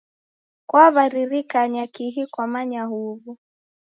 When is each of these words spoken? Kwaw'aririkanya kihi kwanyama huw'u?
Kwaw'aririkanya 0.69 1.83
kihi 1.93 2.23
kwanyama 2.33 2.83
huw'u? 2.91 3.31